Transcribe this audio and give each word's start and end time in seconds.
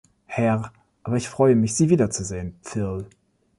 Herr, 0.25 0.73
aber 1.03 1.17
ich 1.17 1.29
freue 1.29 1.55
mich, 1.55 1.75
Sie 1.75 1.89
wiederzusehen, 1.91 2.55
Phil. 2.63 3.05